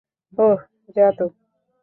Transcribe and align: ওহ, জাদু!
ওহ, 0.37 0.59
জাদু! 0.95 1.25